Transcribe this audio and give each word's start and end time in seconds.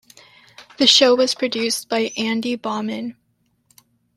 The 0.79 0.87
show 0.87 1.13
was 1.13 1.35
produced 1.35 1.87
by 1.87 2.11
Andy 2.17 2.55
Bauman. 2.55 3.17